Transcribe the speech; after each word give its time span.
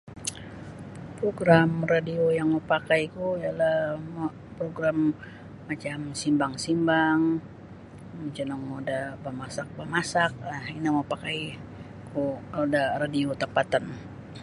Program 1.19 1.69
radio 1.93 2.23
yang 2.39 2.49
mapakaiku 2.55 3.27
ialah 3.43 3.77
um 4.01 4.17
program 4.57 4.97
macam 5.69 5.97
simbang-simbang 6.21 7.19
macinongou 8.23 8.77
da 8.89 8.99
bamasak-bamasak 9.23 10.31
um 10.51 10.65
ino 10.77 10.89
mapakaiku 10.99 12.23
kalau 12.49 12.67
da 12.75 12.83
radio 13.03 13.27
tampatan. 13.41 13.85